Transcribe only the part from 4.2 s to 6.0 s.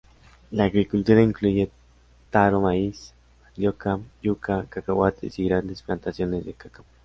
yuca, cacahuetes, y grandes